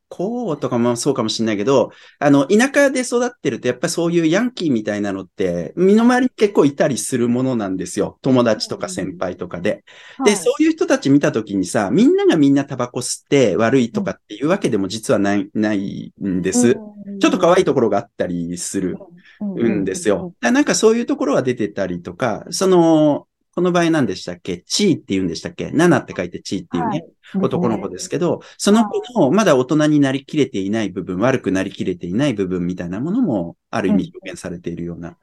[0.10, 8.18] 高、高とかもそうかもしれないけど、あの、田舎で育ってると、やっぱりそういうヤンキーみたいなのって、身の回りに結構いたりするものなんですよ。
[8.22, 9.84] 友達とか先輩とかで。
[10.24, 16.76] で、はいそういう人たち見たときにさ、みんながみんなタバコ吸って悪いとかっていうわけでも実はない、ないんです。
[17.20, 18.98] ちょっと可愛いところがあったりする
[19.44, 20.34] んですよ。。
[20.42, 24.60] なんかそういうところは出てたりとか、その、この場合何でしたっけ？
[24.60, 25.72] チーって言うんでしたっけ？
[25.72, 27.06] ナナって書いてチーっていうね、
[27.42, 35.18] 男の子ですけど、その子のまだ大人になりきれていない部分、悪くなりきれていない部分みたいなものも、ある意味表現されているような。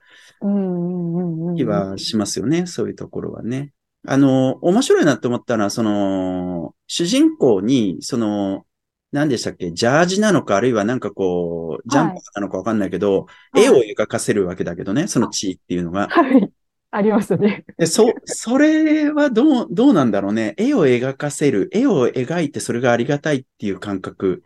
[1.57, 2.67] 気はしますよね。
[2.67, 3.73] そういうところはね。
[4.05, 8.67] あの、面白いなって思ったのは、その、主人公に、その、
[9.13, 9.71] 何でしたっけ？
[9.71, 16.09] ジャージなのか、あるいはなんかこう、ジャンプなのかわかんないけど、はい絵を描かせるわけだけどね、その地っていうのが。
[16.09, 16.51] はい。
[16.95, 17.65] ありましたね。
[17.77, 20.55] で、そ、それはどう、どうなんだろうね。
[20.57, 24.45] 絵を描かせる、絵を描いてそれがありがたいっていう感覚。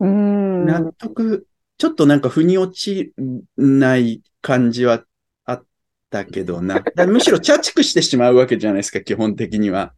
[0.00, 0.66] うーん。
[0.66, 1.46] 納得、
[1.76, 3.12] ちょっとなんか腑に落ち
[3.56, 5.04] ない感じは
[5.44, 5.64] あっ
[6.08, 6.82] たけどな。
[7.06, 9.92] むしろ茶畜してしまうわけじゃないですか、基本的には。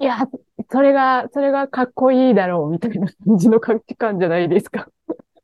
[0.00, 0.28] いや、
[0.70, 4.88] それが、それがかっこいいだろう、みたいな感じの価値観じゃないですか。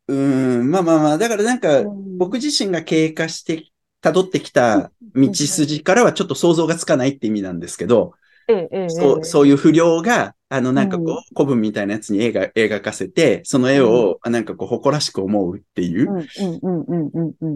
[0.07, 3.65] うーん、まあまあまあ、だからなんか、僕、僕自身が経過して、
[4.05, 8.13] 辿ってきた道筋からはちょっと想像がつかないって意味なんですけど、
[8.49, 16.07] ええ、ええ、そう、そういう不良が、あの、なんかこう古文みたいなやつに絵が、描かせて、その絵を、なんかこう、誇らしく思うっていう。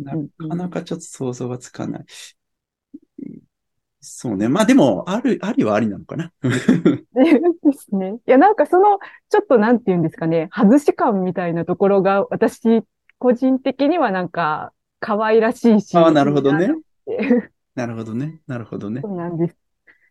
[0.04, 2.04] なかなかちょっと想像がつかない。
[4.00, 4.48] そうね。
[4.48, 6.32] まあでも、ある、ありはありなのかな。
[6.42, 8.14] ですね。
[8.26, 12.82] いや、なんかその、ちょっとなんて言うんですかね、外し感みたいなところが、私、
[13.18, 15.96] 個人的にはなんか、可愛らしいし。
[15.96, 16.68] ああ、なるほどね
[17.74, 18.40] なるほどね。
[18.46, 19.00] なるほどね。
[19.02, 19.56] そうなんです。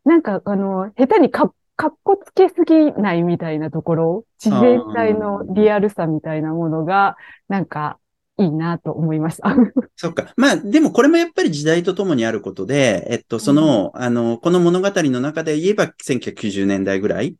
[0.05, 7.99] なんか、あの、下手にかっかっこつけすぎないみたいなところ、自然体のリアルさみたいなものが、なんか、
[8.39, 9.55] いいなと思いました。
[9.95, 10.33] そっか。
[10.37, 17.29] まあ、でもこれもやっぱり時代とともにあることで、えっと、その、あの、この物語の中で言えば1990年代ぐらい？
[17.29, 17.33] っ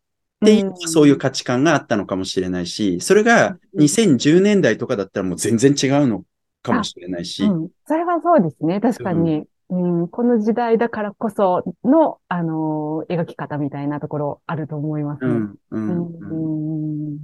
[0.46, 6.24] ていう、そういう価値観があったのかもしれないし、それが2010年代とかだったらもう全然違うの
[6.68, 7.44] かもしれないし。
[7.44, 8.80] うん、それはそうですね。
[8.80, 9.46] 確かに。
[9.70, 15.30] うん、この時代だからこその、あのー、描き方みたいなところあると思いますね。
[15.30, 17.20] うん、うん、うん。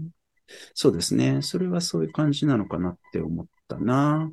[0.73, 1.41] そうですね。
[1.41, 4.29] それはそういう感じなのかなって思ったな。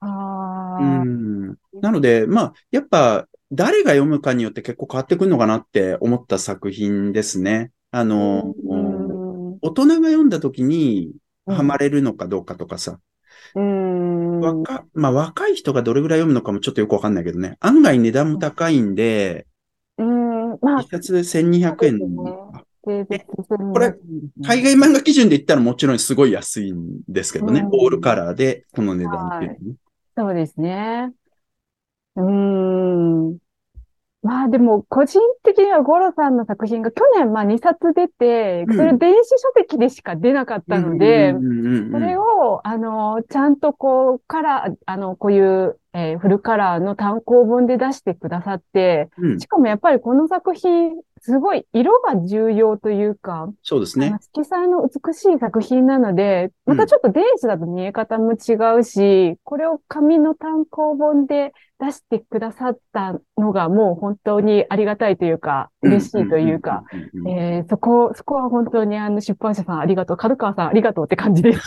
[0.00, 1.56] あうん。
[1.80, 7.70] なので、まあ、やっぱ、誰が読むかによって結構変わってくるのかなって思った作品ですね。
[7.92, 8.54] あの、
[9.62, 11.12] 大人が読んだ時に
[11.46, 12.98] ハマれるのかどうかとかさ。
[13.54, 14.40] うん。
[14.40, 17.56] 若、まあ若い人がどれぐらい読むのかもちょっとよくわかんないけどね。
[17.60, 19.46] 案外値段も高いんで、
[19.98, 20.80] うん、まあ。
[20.80, 22.00] 一冊1200円。
[22.84, 23.94] これ、
[24.46, 27.66] 海外漫画基準で言ったらもちろんすごい安いんですけどね。
[27.72, 29.76] オールカラーでこの値段っていう、ねはい、
[30.16, 31.10] そうですね。
[32.16, 33.38] うん。
[34.24, 41.34] まあでも、個人的にはゴロさんの作品が去年まあ2冊出て、それ電子書籍でしか出なかったので、
[41.92, 50.92] それを、あの、ちゃんとこう、カラー、あの、こういう、えー、フルカラーの単行本で出してくださって、しかもやっぱりこの作品、
[51.26, 54.14] すごい色が重要というか、そうですね。
[54.34, 66.84] 色彩の美しい作品なので、またちょっと電子だと見え方も違うし、うん、これを紙の単行本で出してくださったのがもう本当にありがたいというか、嬉しいというか、
[67.70, 71.66] そこ、そこは本当にあの出版社さんありがとう、角川さんありがとうって感じです。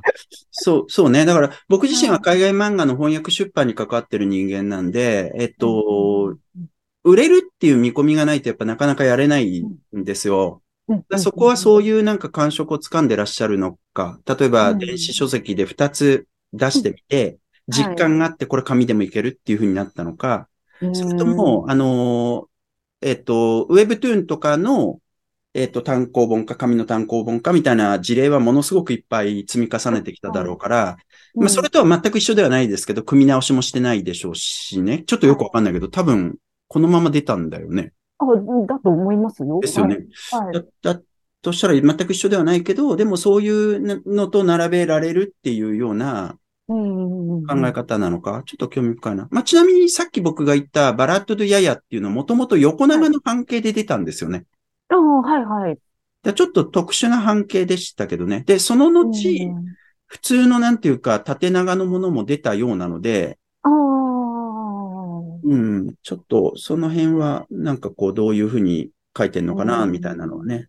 [0.50, 1.26] そう、そうね。
[1.26, 6.36] だから僕自身は海外漫画の翻訳出版に関わってる人間なんで、えっと、
[7.04, 9.62] 売れるっていう見込みがないとやっぱなかなかやれない
[9.96, 10.62] んですよ。
[11.16, 17.38] そこはそういうなんか感触をつかんでらっしゃるのか、例えば電子書籍で2つ出してみて、
[17.68, 20.48] 実感があってこれ紙でもいけるっていう風になったのか、
[20.92, 22.48] それとも、あの、
[23.00, 25.00] えっと、ウェブトゥーンとかの、
[25.54, 30.96] えっと、単行本か紙の単行本かみたいな事例はものすごくいっぱい積み重ねてきただろうから、
[31.36, 35.04] まあ、それとは全く一緒ではないですけど、組み直しもしてないでしょうしね。
[35.06, 36.36] ちょっとよくわかんないけど、多分、
[36.68, 37.92] このまま出たんだよね。
[38.18, 38.24] あ、
[38.66, 39.60] だと思いますよ。
[39.60, 40.06] ですよね。
[40.32, 40.52] はい。
[40.82, 41.00] だ、だ
[41.42, 46.74] としたら全く一緒ではないけど、でもそういうのと並べられるっていうような考
[47.66, 49.28] え方なのか、ちょっと興味深いな。
[49.30, 54.46] まあ、ちなみにさっき僕が言ったバラッド・ド・ヤヤっていうのはもともと横長の半径で出たんですよね。
[54.88, 55.78] ああ、はいはい。
[56.34, 58.44] ちょっと特殊な半径でしたけどね。
[58.46, 59.12] で、その後、
[60.06, 63.38] 普通のなんていうか縦長のものも出たようなので。
[65.44, 70.68] うん、ちょっとその辺はなんかこうどういうふうに書いてんのかな、みたいなのはね。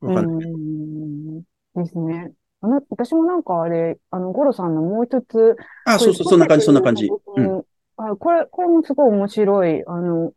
[0.00, 1.84] わかんない。
[1.84, 2.32] ですね。
[2.60, 5.56] あの、私もなんかあれ、あの、ゴロさんのもう一つ。
[5.84, 7.08] あ、そうそう、そんな感じ、そんな感じ。
[7.36, 7.62] うん。
[7.96, 9.84] あこれ、これもすごい面白い。
[9.86, 10.32] あの、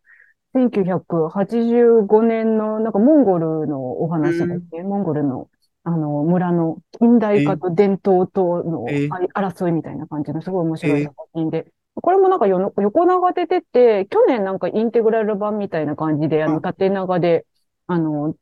[0.54, 4.60] 1985年の、なんかモンゴルのお話ですね。
[4.73, 5.49] うん、モンゴルの、
[5.84, 8.86] あの、村の近代化と伝統との
[9.34, 11.71] 争いみたいな感じのすごい面白い作品で。
[12.01, 17.45] これもなんか横長で出て、去年なんかインテグラル版みたいな感じで、あの、縦長で、
[17.88, 18.35] あの、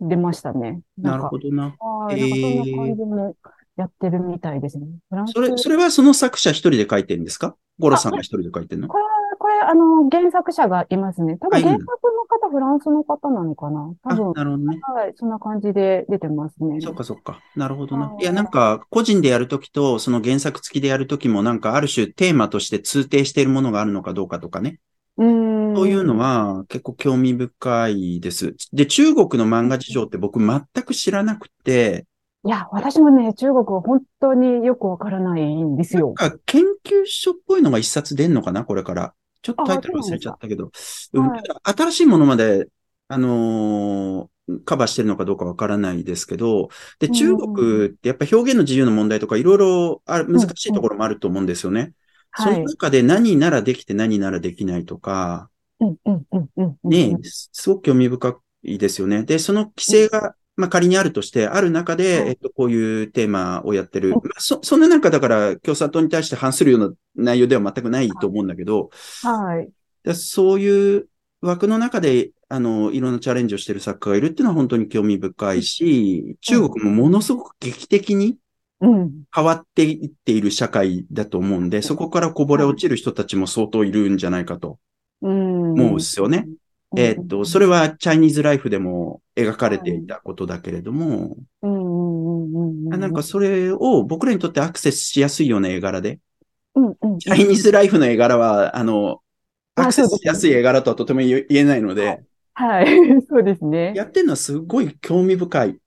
[0.00, 0.80] 出ましたね。
[0.98, 1.74] なるほどな。
[1.78, 3.36] はい、なんかそんな感じも
[3.76, 4.86] やってるみたいですね。
[5.26, 7.56] それ、それはその作者一人で書いてるんですか？
[7.78, 8.88] ゴロさんが一人で書いてるの？
[8.88, 9.23] これ、これ、
[9.68, 11.38] あの、原作者がいますね。
[11.40, 13.94] 多分原作の方、フランスの方なのかな？
[14.02, 14.32] 多分。
[14.32, 14.80] なるほどね。
[14.82, 16.80] はい、そんな感じで出てますね。
[16.80, 17.40] そっかそっか。
[17.56, 18.14] なるほどな。
[18.20, 24.80] いや、なんか、個人でやるときと、その原作付きでやるときも、なんか、ある種テーマとして通底しているものがあるのかどうかとかね。
[25.16, 28.54] うんそういうのは結構興味深いです。
[28.72, 32.06] で、中国の漫画事情って僕全く知らなくて、
[32.46, 36.14] いや、私もね、中国は本当によくわからないんですよ。
[36.18, 38.64] なんか研究所っぽいのが一冊出んのかな？
[38.64, 39.14] これから。
[39.44, 40.70] ちょっとタイトル忘れちゃったけど。
[41.12, 41.42] はい、
[41.76, 42.66] 新しいものまで、
[43.08, 51.92] あのー、カバーしてるのかどうかわからないですけど、で、中国ってやっぱ表現の自由の問題とかいろいろ難しいところもあると思うんですよね。
[52.36, 55.50] その中で何ならできて何ならできないとか、
[56.82, 59.24] ね、すごく興味深いですよね。
[59.24, 64.10] で、その規制が、まあ仮にあるとして、ある中で、えっと、こういうテーマをやってる。
[64.10, 68.90] まあ、そ、そんな中だから共産党に対して反するような内容では全くないと思うんだけど、
[69.22, 70.14] はい。
[70.14, 71.08] そういう
[71.40, 78.36] 枠の中で、あの、いろんなチャレンジをしている作家がいるっていうのは本当に興味深いし、中国もものすごく劇的に
[79.34, 84.78] 変わっていっている社会だと思うんで、そこからこぼれ落ちる人たちも相当いるんじゃないかと
[85.20, 86.46] 思うんですよね。
[86.96, 93.00] えっと、それはチャイニーズライフでも描かれていたことだけれども、うんうんうんうんうん。
[93.00, 96.20] なんかそれを僕らにとってアクセスしやすいような絵柄で、
[96.74, 97.18] うんうんうん。
[97.18, 99.20] チャイニーズライフの絵柄は、あの、
[99.76, 102.22] まあアクセスしやすい絵柄とはとても言えないので、
[102.54, 102.86] はい。
[103.28, 103.92] そうですね。
[103.96, 105.78] やってるのはすごい興味深い、ん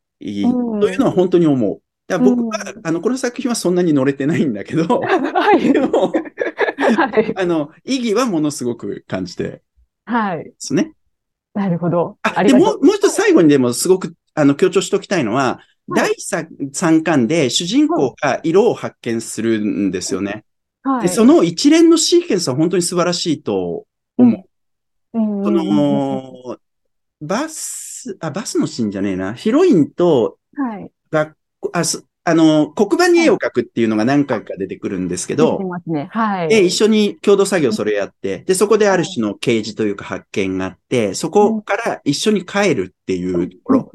[0.82, 1.82] というのは本当に思う。
[2.08, 5.74] だ僕は、うんあの、この作品はそんなに乗れてないんだけど、 はい。
[5.74, 7.34] でも、はい。
[7.36, 9.62] あの、意義はものすごく感じてで
[10.06, 10.54] はい。
[10.58, 10.94] すね。
[11.58, 12.18] なるほど。
[12.22, 12.86] あ、でも、ありがとう。
[12.86, 20.44] もう一つ最後にでもすごく、あの、強調しておきたいのは、はい第三三巻で主人公が色を発見するんですよね。
[20.84, 21.08] で、はい。
[21.08, 23.86] その一連のシーケンスは本当に素晴らしいと
[24.18, 24.46] 思
[25.14, 25.18] う。
[25.18, 26.58] うん、その、
[27.22, 29.34] バス、あ、バスのシーンじゃねえな。
[29.34, 30.92] ヒロインとはい。
[31.10, 35.62] 学校、あ、すあの、黒板に絵を描くっていうのが何回か出てくるんですけど。
[36.10, 36.50] はい。
[36.50, 43.92] で、一緒に共同作業それやって、で、そこである種の啓示というか発見があって、そこから一緒に帰るっていうところ。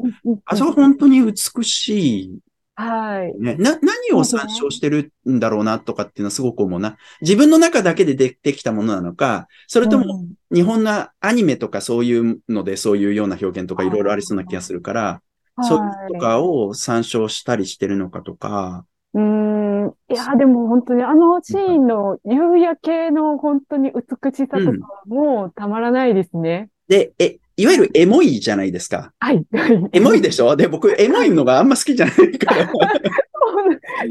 [0.47, 2.39] あそこ本当に美しい
[2.74, 3.39] はい。
[3.39, 3.57] ね。
[3.57, 6.97] な、何を参照してるんだろうなとかっていうのはすごく思うな。
[7.20, 15.18] 自分の中だけで出てきたものなのか、それとも日本のアニメとかそういうのでそういうような表現とかいろいろありそうな気がするから、うん、
[15.61, 19.94] そういうとかを参照したりしてるのかとか、うーん。
[20.11, 26.70] いや、でも本当にあのシーンの夕焼けの本当に美しさとかもうたまらないですね。
[26.88, 29.12] で、え、いわゆるエモいじゃないですか。
[29.20, 29.44] はい。
[29.92, 30.57] エモいでしょ？
[30.57, 32.66] で、僕、エモいのがあんま好きじゃないから。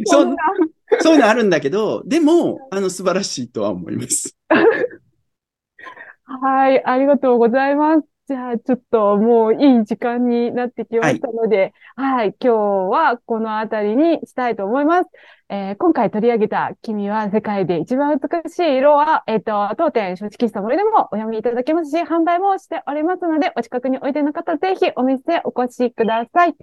[0.05, 0.35] そ そんな、
[1.01, 4.35] そういうのあるんだけど、でも、あの、素晴らしいとは思います。
[6.23, 8.10] はい、ありがとうございます。
[8.31, 15.09] じゃあ、ちょっともういい時間になってきましたので、はい、今日はこのあたりにしたいと思います。
[15.49, 26.55] えー今回取り上げた君は世界で一番美しい色は、えっ、と、当店書式室森でもお読みいただけますし、販売もしておりますので、お近くにおいでの方、ぜひお店お越しください。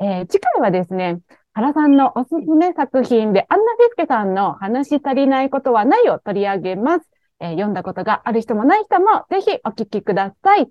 [0.00, 1.20] えー次回はですね、
[1.52, 7.06] 原さんのおすすめ作品で、アンナ・フィスケさんの話し足りないことはないを取り上げます。
[7.40, 10.70] えー読んだことがある人もない人も、ぜひお聞きください。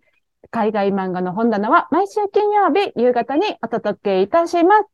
[0.51, 4.85] 海外漫画の本棚は毎週金曜日夕方にお届けいたします。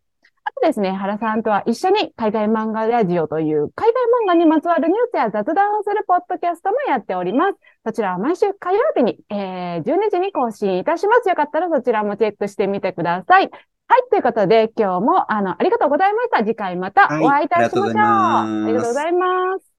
[0.48, 3.94] あとですね、原さんとは一緒に海外漫画ラジオという海外
[4.26, 7.58] 漫画にまつわるニュースや雑談をするポッドキャストもやっております。
[7.84, 11.30] そちらは毎週火曜日に、えー、12時に更新いたします。
[11.30, 13.50] よかったらそちらもチェックしてみてください。
[13.88, 16.40] はい、ということで今日もあの、ありがとうございました。
[16.40, 17.84] 次回またお会いいたしましょう。
[17.86, 19.75] はいありがとうございますありがとうございます。